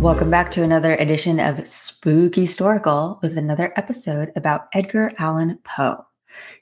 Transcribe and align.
Welcome 0.00 0.30
back 0.30 0.50
to 0.52 0.62
another 0.62 0.94
edition 0.94 1.38
of 1.38 1.68
Spooky 1.68 2.40
Historical 2.40 3.18
with 3.20 3.36
another 3.36 3.70
episode 3.76 4.32
about 4.34 4.68
Edgar 4.72 5.12
Allan 5.18 5.58
Poe. 5.64 6.06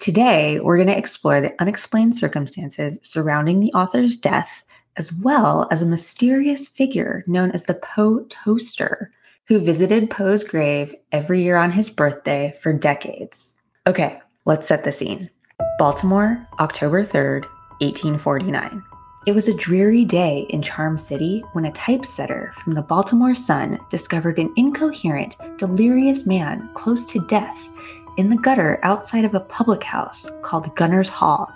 Today, 0.00 0.58
we're 0.58 0.76
going 0.76 0.88
to 0.88 0.98
explore 0.98 1.40
the 1.40 1.54
unexplained 1.60 2.16
circumstances 2.16 2.98
surrounding 3.04 3.60
the 3.60 3.72
author's 3.72 4.16
death, 4.16 4.64
as 4.96 5.12
well 5.12 5.68
as 5.70 5.80
a 5.80 5.86
mysterious 5.86 6.66
figure 6.66 7.22
known 7.28 7.52
as 7.52 7.62
the 7.62 7.74
Poe 7.74 8.26
Toaster, 8.30 9.12
who 9.46 9.60
visited 9.60 10.10
Poe's 10.10 10.42
grave 10.42 10.92
every 11.12 11.40
year 11.40 11.56
on 11.56 11.70
his 11.70 11.88
birthday 11.88 12.52
for 12.60 12.72
decades. 12.72 13.52
Okay, 13.86 14.18
let's 14.44 14.66
set 14.66 14.82
the 14.82 14.90
scene. 14.90 15.30
Baltimore, 15.78 16.44
October 16.58 17.04
3rd, 17.04 17.44
1849. 17.78 18.82
It 19.26 19.34
was 19.34 19.48
a 19.48 19.54
dreary 19.54 20.06
day 20.06 20.46
in 20.48 20.62
Charm 20.62 20.96
City 20.96 21.44
when 21.52 21.66
a 21.66 21.72
typesetter 21.72 22.54
from 22.54 22.72
the 22.72 22.80
Baltimore 22.80 23.34
Sun 23.34 23.78
discovered 23.90 24.38
an 24.38 24.50
incoherent, 24.56 25.36
delirious 25.58 26.24
man 26.24 26.70
close 26.72 27.06
to 27.08 27.26
death 27.26 27.68
in 28.16 28.30
the 28.30 28.38
gutter 28.38 28.80
outside 28.82 29.26
of 29.26 29.34
a 29.34 29.40
public 29.40 29.84
house 29.84 30.26
called 30.40 30.74
Gunner's 30.74 31.10
Hall. 31.10 31.52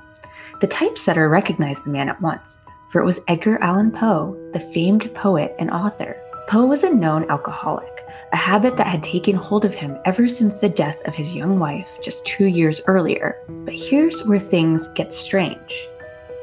The 0.61 0.67
typesetter 0.67 1.31
recognized 1.31 1.85
the 1.85 1.91
man 1.91 2.11
at 2.11 2.21
once, 2.21 2.61
for 2.91 3.01
it 3.01 3.07
was 3.07 3.21
Edgar 3.29 3.57
Allan 3.63 3.93
Poe, 3.93 4.37
the 4.53 4.61
famed 4.61 5.13
poet 5.15 5.57
and 5.59 5.71
author. 5.71 6.19
Poe 6.51 6.67
was 6.67 6.85
a 6.85 6.95
known 6.95 7.25
alcoholic, 7.31 8.03
a 8.35 8.37
habit 8.37 8.77
that 8.77 8.89
had 8.89 9.03
taken 9.03 9.35
hold 9.35 9.65
of 9.65 9.75
him 9.75 9.97
ever 10.05 10.29
since 10.29 10.61
the 10.61 10.69
death 10.69 11.01
of 11.07 11.15
his 11.15 11.35
young 11.35 11.59
wife 11.59 11.89
just 12.03 12.27
two 12.27 12.45
years 12.45 12.83
earlier. 12.87 13.39
But 13.65 13.73
here's 13.73 14.23
where 14.27 14.39
things 14.39 14.87
get 14.89 15.15
strange. 15.15 15.89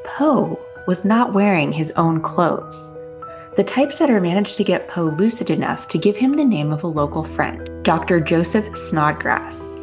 Poe 0.04 0.58
was 0.86 1.04
not 1.04 1.32
wearing 1.32 1.72
his 1.72 1.92
own 1.92 2.20
clothes. 2.20 2.94
The 3.56 3.64
typesetter 3.64 4.20
managed 4.20 4.56
to 4.56 4.64
get 4.64 4.88
Poe 4.88 5.14
lucid 5.18 5.50
enough 5.50 5.86
to 5.88 5.98
give 5.98 6.16
him 6.16 6.32
the 6.32 6.44
name 6.44 6.72
of 6.72 6.84
a 6.84 6.88
local 6.88 7.22
friend, 7.22 7.68
Dr. 7.84 8.18
Joseph 8.18 8.76
Snodgrass. 8.76 9.76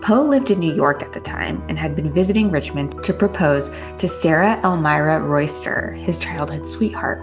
Poe 0.00 0.22
lived 0.22 0.50
in 0.50 0.58
New 0.58 0.72
York 0.72 1.02
at 1.02 1.12
the 1.12 1.20
time 1.20 1.62
and 1.68 1.78
had 1.78 1.94
been 1.94 2.12
visiting 2.12 2.50
Richmond 2.50 3.04
to 3.04 3.12
propose 3.12 3.70
to 3.98 4.08
Sarah 4.08 4.58
Elmira 4.64 5.20
Royster, 5.20 5.92
his 5.92 6.18
childhood 6.18 6.66
sweetheart. 6.66 7.22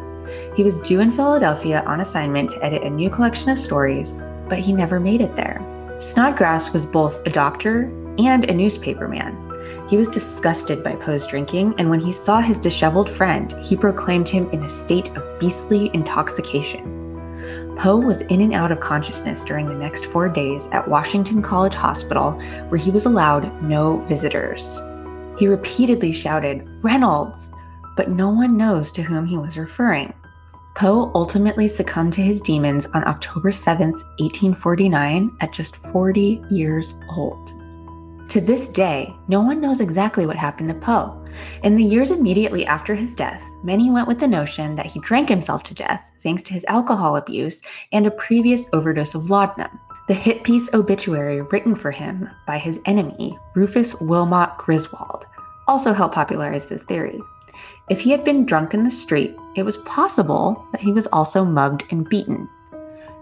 He 0.56 0.64
was 0.64 0.80
due 0.82 1.00
in 1.00 1.12
Philadelphia 1.12 1.84
on 1.88 2.02
assignment 2.02 2.52
to 2.52 2.64
edit 2.64 2.84
a 2.84 2.90
new 2.90 3.10
collection 3.10 3.50
of 3.50 3.58
stories, 3.58 4.22
but 4.48 4.60
he 4.60 4.74
never 4.74 5.00
made 5.00 5.22
it 5.22 5.36
there. 5.36 5.60
Snodgrass 6.00 6.74
was 6.74 6.86
both 6.86 7.26
a 7.26 7.32
doctor 7.32 7.92
and 8.20 8.44
a 8.44 8.54
newspaperman, 8.54 9.47
he 9.90 9.98
was 9.98 10.10
disgusted 10.10 10.84
by 10.84 10.96
Poe's 10.96 11.28
drinking, 11.28 11.74
and 11.78 11.90
when 11.90 12.00
he 12.00 12.12
saw 12.12 12.42
his 12.42 12.60
disheveled 12.60 13.10
friend, 13.10 13.54
he 13.64 13.76
proclaimed 13.76 14.28
him 14.28 14.50
in 14.52 14.64
a 14.64 14.70
state 14.70 15.16
of 15.16 15.40
beastly 15.40 15.90
intoxication. 15.94 16.94
Poe 17.78 17.98
was 17.98 18.22
in 18.22 18.42
and 18.42 18.54
out 18.54 18.72
of 18.72 18.80
consciousness 18.80 19.44
during 19.44 19.68
the 19.68 19.76
next 19.76 20.06
four 20.06 20.28
days 20.28 20.68
at 20.72 20.88
Washington 20.88 21.42
College 21.42 21.76
Hospital, 21.76 22.32
where 22.70 22.80
he 22.80 22.92
was 22.92 23.06
allowed 23.06 23.62
no 23.62 23.98
visitors. 24.06 24.80
He 25.38 25.48
repeatedly 25.48 26.12
shouted, 26.12 26.68
Reynolds! 26.84 27.54
But 27.96 28.12
no 28.12 28.30
one 28.30 28.58
knows 28.58 28.92
to 28.94 29.02
whom 29.02 29.26
he 29.26 29.38
was 29.38 29.58
referring. 29.58 30.14
Poe 30.76 31.12
ultimately 31.16 31.68
succumbed 31.68 32.14
to 32.14 32.22
his 32.22 32.42
demons 32.42 32.86
on 32.88 33.08
October 33.08 33.52
7, 33.52 33.92
1849, 33.92 35.36
at 35.42 35.52
just 35.52 35.78
40 35.78 36.44
years 36.50 36.94
old. 37.10 37.54
To 38.30 38.42
this 38.42 38.68
day, 38.68 39.16
no 39.30 39.40
one 39.40 39.62
knows 39.62 39.80
exactly 39.80 40.26
what 40.26 40.36
happened 40.36 40.68
to 40.68 40.76
Poe. 40.76 41.26
In 41.64 41.78
the 41.78 41.84
years 41.84 42.12
immediately 42.12 42.66
after 42.66 42.94
his 42.94 43.16
death, 43.16 43.42
many 43.64 43.90
went 43.90 44.08
with 44.08 44.20
the 44.20 44.28
notion 44.28 44.76
that 44.76 44.86
he 44.86 45.00
drank 45.00 45.30
himself 45.30 45.64
to 45.64 45.74
death 45.74 46.12
thanks 46.22 46.44
to 46.44 46.54
his 46.54 46.66
alcohol 46.68 47.16
abuse 47.16 47.62
and 47.94 48.06
a 48.06 48.12
previous 48.12 48.66
overdose 48.74 49.16
of 49.16 49.30
laudanum. 49.30 49.80
The 50.10 50.14
hit 50.14 50.44
piece 50.44 50.74
obituary 50.74 51.42
written 51.42 51.74
for 51.74 51.90
him 51.90 52.30
by 52.46 52.58
his 52.58 52.82
enemy, 52.86 53.40
Rufus 53.56 53.96
Wilmot 54.02 54.58
Griswold, 54.58 55.26
also 55.66 55.94
helped 55.94 56.16
popularize 56.16 56.68
this 56.68 56.84
theory. 56.84 57.22
If 57.90 58.02
he 58.02 58.12
had 58.12 58.26
been 58.26 58.46
drunk 58.46 58.74
in 58.74 58.84
the 58.84 58.92
street, 58.92 59.38
it 59.56 59.64
was 59.64 59.78
possible 59.78 60.68
that 60.74 60.82
he 60.82 60.92
was 60.92 61.08
also 61.08 61.46
mugged 61.46 61.86
and 61.92 62.08
beaten. 62.08 62.50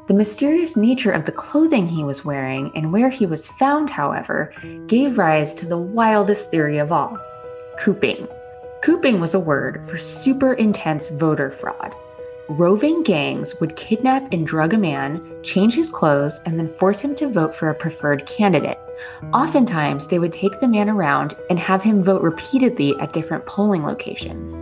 The 0.08 0.14
mysterious 0.14 0.76
nature 0.76 1.12
of 1.12 1.26
the 1.26 1.32
clothing 1.32 1.88
he 1.88 2.04
was 2.04 2.24
wearing 2.24 2.72
and 2.76 2.94
where 2.94 3.10
he 3.10 3.26
was 3.26 3.48
found, 3.48 3.90
however, 3.90 4.54
gave 4.86 5.18
rise 5.18 5.56
to 5.56 5.66
the 5.66 5.80
wildest 5.80 6.52
theory 6.52 6.78
of 6.78 6.92
all 6.92 7.18
cooping. 7.80 8.28
Cooping 8.84 9.20
was 9.20 9.34
a 9.34 9.40
word 9.40 9.84
for 9.90 9.98
super 9.98 10.54
intense 10.54 11.10
voter 11.10 11.50
fraud. 11.50 11.96
Roving 12.50 13.02
gangs 13.02 13.60
would 13.60 13.76
kidnap 13.76 14.32
and 14.32 14.46
drug 14.46 14.76
a 14.76 14.78
man, 14.78 15.28
change 15.42 15.74
his 15.74 15.90
clothes, 15.90 16.40
and 16.46 16.60
then 16.60 16.70
force 16.70 17.00
him 17.00 17.16
to 17.16 17.28
vote 17.28 17.56
for 17.56 17.70
a 17.70 17.76
preferred 17.76 18.28
candidate. 18.28 18.78
Oftentimes, 19.34 20.08
they 20.08 20.20
would 20.20 20.32
take 20.32 20.60
the 20.60 20.68
man 20.68 20.88
around 20.88 21.36
and 21.50 21.58
have 21.58 21.82
him 21.82 22.04
vote 22.04 22.22
repeatedly 22.22 22.96
at 23.00 23.12
different 23.12 23.48
polling 23.48 23.84
locations. 23.84 24.54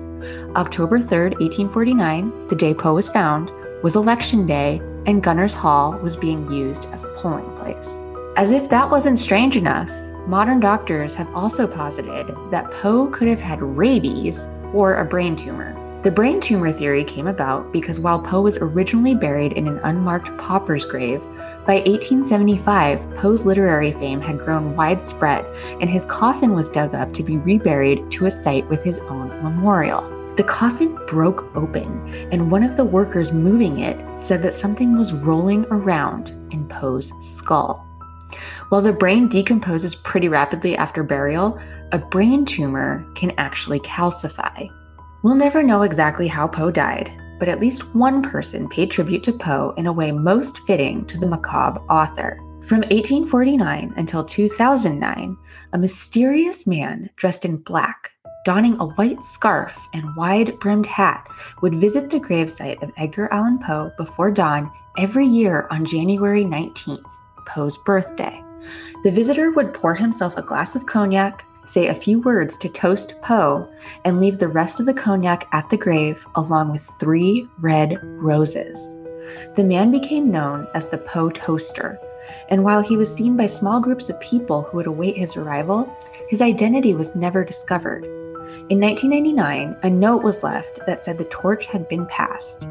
October 0.55 1.01
3, 1.01 1.31
1849, 1.31 2.47
the 2.47 2.55
day 2.55 2.73
Poe 2.73 2.93
was 2.93 3.09
found, 3.09 3.51
was 3.83 3.97
election 3.97 4.47
day, 4.47 4.81
and 5.05 5.21
Gunners 5.21 5.53
Hall 5.53 5.91
was 5.99 6.15
being 6.15 6.49
used 6.49 6.85
as 6.93 7.03
a 7.03 7.09
polling 7.09 7.53
place. 7.57 8.05
As 8.37 8.51
if 8.51 8.69
that 8.69 8.89
wasn't 8.89 9.19
strange 9.19 9.57
enough, 9.57 9.89
modern 10.25 10.61
doctors 10.61 11.13
have 11.15 11.27
also 11.35 11.67
posited 11.67 12.33
that 12.49 12.71
Poe 12.71 13.07
could 13.07 13.27
have 13.27 13.41
had 13.41 13.61
rabies 13.61 14.47
or 14.73 14.95
a 14.95 15.05
brain 15.05 15.35
tumor. 15.35 15.77
The 16.01 16.11
brain 16.11 16.39
tumor 16.39 16.71
theory 16.71 17.03
came 17.03 17.27
about 17.27 17.73
because 17.73 17.99
while 17.99 18.21
Poe 18.21 18.41
was 18.41 18.57
originally 18.57 19.15
buried 19.15 19.53
in 19.53 19.67
an 19.67 19.79
unmarked 19.79 20.37
pauper's 20.37 20.85
grave, 20.85 21.21
by 21.65 21.75
1875, 21.75 23.15
Poe's 23.15 23.45
literary 23.45 23.91
fame 23.91 24.21
had 24.21 24.39
grown 24.39 24.77
widespread, 24.77 25.45
and 25.81 25.89
his 25.89 26.05
coffin 26.05 26.53
was 26.53 26.69
dug 26.69 26.95
up 26.95 27.13
to 27.13 27.23
be 27.23 27.37
reburied 27.37 28.11
to 28.11 28.25
a 28.25 28.31
site 28.31 28.67
with 28.69 28.81
his 28.81 28.99
own 28.99 29.29
memorial. 29.43 30.12
The 30.35 30.43
coffin 30.43 30.97
broke 31.05 31.55
open, 31.55 32.07
and 32.31 32.49
one 32.49 32.63
of 32.63 32.75
the 32.75 32.83
workers 32.83 33.31
moving 33.31 33.79
it 33.79 34.03
said 34.19 34.41
that 34.41 34.55
something 34.55 34.97
was 34.97 35.13
rolling 35.13 35.67
around 35.69 36.29
in 36.51 36.67
Poe's 36.67 37.13
skull. 37.19 37.87
While 38.69 38.81
the 38.81 38.93
brain 38.93 39.27
decomposes 39.27 39.93
pretty 39.93 40.29
rapidly 40.29 40.75
after 40.75 41.03
burial, 41.03 41.59
a 41.91 41.99
brain 41.99 42.45
tumor 42.45 43.05
can 43.13 43.31
actually 43.37 43.79
calcify. 43.81 44.67
We'll 45.23 45.35
never 45.35 45.61
know 45.61 45.83
exactly 45.83 46.27
how 46.27 46.47
Poe 46.47 46.71
died, 46.71 47.11
but 47.37 47.47
at 47.47 47.59
least 47.59 47.93
one 47.93 48.23
person 48.23 48.67
paid 48.67 48.89
tribute 48.89 49.23
to 49.25 49.33
Poe 49.33 49.75
in 49.77 49.85
a 49.85 49.93
way 49.93 50.11
most 50.11 50.57
fitting 50.65 51.05
to 51.05 51.19
the 51.19 51.27
macabre 51.27 51.79
author. 51.91 52.39
From 52.65 52.79
1849 52.79 53.93
until 53.97 54.23
2009, 54.23 55.37
a 55.73 55.77
mysterious 55.77 56.65
man 56.65 57.11
dressed 57.17 57.45
in 57.45 57.57
black 57.57 58.12
donning 58.43 58.77
a 58.79 58.85
white 58.85 59.23
scarf 59.23 59.77
and 59.93 60.15
wide 60.15 60.59
brimmed 60.59 60.85
hat, 60.85 61.27
would 61.61 61.79
visit 61.79 62.09
the 62.09 62.19
gravesite 62.19 62.81
of 62.83 62.91
Edgar 62.97 63.31
Allan 63.31 63.59
Poe 63.59 63.91
before 63.97 64.31
dawn 64.31 64.71
every 64.97 65.25
year 65.25 65.67
on 65.71 65.85
January 65.85 66.43
19th, 66.43 67.09
Poe's 67.47 67.77
birthday. 67.77 68.43
The 69.03 69.11
visitor 69.11 69.51
would 69.51 69.73
pour 69.73 69.95
himself 69.95 70.37
a 70.37 70.41
glass 70.41 70.75
of 70.75 70.85
cognac, 70.85 71.45
say 71.65 71.87
a 71.87 71.95
few 71.95 72.19
words 72.19 72.57
to 72.57 72.69
toast 72.69 73.15
Poe, 73.21 73.69
and 74.05 74.19
leave 74.19 74.39
the 74.39 74.47
rest 74.47 74.79
of 74.79 74.85
the 74.85 74.93
cognac 74.93 75.47
at 75.53 75.69
the 75.69 75.77
grave 75.77 76.25
along 76.35 76.71
with 76.71 76.89
three 76.99 77.47
red 77.59 77.97
roses. 78.03 78.97
The 79.55 79.63
man 79.63 79.91
became 79.91 80.31
known 80.31 80.67
as 80.73 80.87
the 80.87 80.97
Poe 80.97 81.29
Toaster, 81.29 81.97
and 82.49 82.63
while 82.63 82.81
he 82.81 82.97
was 82.97 83.13
seen 83.13 83.35
by 83.37 83.47
small 83.47 83.79
groups 83.79 84.09
of 84.09 84.19
people 84.19 84.63
who 84.63 84.77
would 84.77 84.87
await 84.87 85.17
his 85.17 85.35
arrival, 85.37 85.93
his 86.27 86.41
identity 86.41 86.93
was 86.93 87.15
never 87.15 87.43
discovered. 87.43 88.07
In 88.69 88.79
1999, 88.79 89.75
a 89.83 89.89
note 89.89 90.23
was 90.23 90.41
left 90.41 90.79
that 90.85 91.03
said 91.03 91.17
the 91.17 91.25
torch 91.25 91.65
had 91.65 91.85
been 91.89 92.05
passed. 92.05 92.65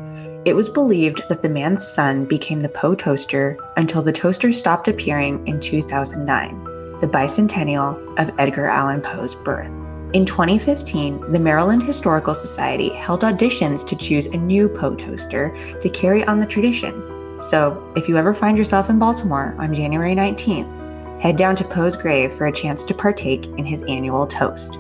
It 0.47 0.55
was 0.55 0.71
believed 0.71 1.23
that 1.29 1.43
the 1.43 1.51
man's 1.51 1.87
son 1.87 2.25
became 2.25 2.63
the 2.63 2.71
Poe 2.71 2.95
toaster 2.95 3.59
until 3.77 4.01
the 4.01 4.11
toaster 4.11 4.55
stopped 4.55 4.89
appearing 4.89 5.47
in 5.47 5.61
2009, 5.61 6.65
the 7.01 7.07
bicentennial 7.07 8.19
of 8.19 8.31
Edgar 8.39 8.69
Allan 8.69 9.03
Poe's 9.03 9.35
birth. 9.35 9.71
In 10.15 10.25
2015, 10.25 11.31
the 11.31 11.39
Maryland 11.39 11.83
Historical 11.83 12.35
Society 12.35 12.89
held 12.95 13.21
auditions 13.21 13.87
to 13.87 13.95
choose 13.95 14.29
a 14.29 14.37
new 14.39 14.71
Poe 14.71 14.95
toaster 14.95 15.55
to 15.79 15.91
carry 15.91 16.25
on 16.25 16.41
the 16.41 16.47
tradition. 16.47 17.39
So, 17.43 17.93
if 17.97 18.09
you 18.09 18.17
ever 18.17 18.33
find 18.33 18.57
yourself 18.57 18.89
in 18.89 18.99
Baltimore 18.99 19.55
on 19.59 19.75
January 19.75 20.15
19th, 20.15 21.21
head 21.21 21.37
down 21.37 21.55
to 21.57 21.65
Poe's 21.65 21.97
grave 21.97 22.33
for 22.33 22.47
a 22.47 22.53
chance 22.53 22.87
to 22.87 22.95
partake 22.95 23.45
in 23.59 23.67
his 23.67 23.83
annual 23.83 24.27
toast. 24.27 24.79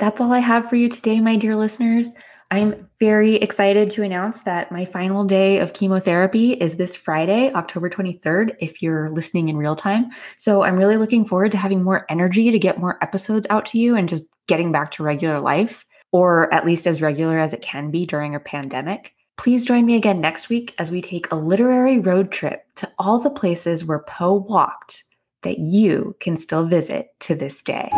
That's 0.00 0.18
all 0.18 0.32
I 0.32 0.38
have 0.38 0.66
for 0.66 0.76
you 0.76 0.88
today, 0.88 1.20
my 1.20 1.36
dear 1.36 1.54
listeners. 1.54 2.08
I'm 2.50 2.88
very 2.98 3.36
excited 3.36 3.90
to 3.90 4.02
announce 4.02 4.42
that 4.42 4.72
my 4.72 4.86
final 4.86 5.24
day 5.24 5.58
of 5.58 5.74
chemotherapy 5.74 6.54
is 6.54 6.76
this 6.76 6.96
Friday, 6.96 7.52
October 7.52 7.90
23rd, 7.90 8.56
if 8.60 8.80
you're 8.80 9.10
listening 9.10 9.50
in 9.50 9.58
real 9.58 9.76
time. 9.76 10.10
So 10.38 10.62
I'm 10.62 10.78
really 10.78 10.96
looking 10.96 11.26
forward 11.26 11.52
to 11.52 11.58
having 11.58 11.82
more 11.82 12.06
energy 12.08 12.50
to 12.50 12.58
get 12.58 12.80
more 12.80 12.96
episodes 13.02 13.46
out 13.50 13.66
to 13.66 13.78
you 13.78 13.94
and 13.94 14.08
just 14.08 14.24
getting 14.48 14.72
back 14.72 14.90
to 14.92 15.02
regular 15.02 15.38
life, 15.38 15.84
or 16.12 16.52
at 16.52 16.64
least 16.64 16.86
as 16.86 17.02
regular 17.02 17.38
as 17.38 17.52
it 17.52 17.60
can 17.60 17.90
be 17.90 18.06
during 18.06 18.34
a 18.34 18.40
pandemic. 18.40 19.12
Please 19.36 19.66
join 19.66 19.84
me 19.84 19.96
again 19.96 20.20
next 20.20 20.48
week 20.48 20.74
as 20.78 20.90
we 20.90 21.02
take 21.02 21.30
a 21.30 21.36
literary 21.36 21.98
road 21.98 22.32
trip 22.32 22.64
to 22.76 22.90
all 22.98 23.18
the 23.18 23.28
places 23.28 23.84
where 23.84 24.00
Poe 24.08 24.34
walked 24.34 25.04
that 25.42 25.58
you 25.58 26.16
can 26.20 26.36
still 26.36 26.64
visit 26.66 27.08
to 27.20 27.34
this 27.34 27.62
day. 27.62 27.90